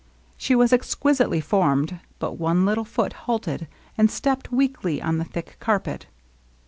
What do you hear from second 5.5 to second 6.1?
carpet.